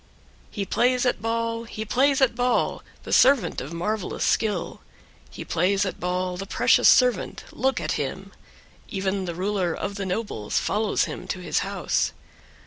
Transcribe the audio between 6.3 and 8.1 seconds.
the precious servant; look at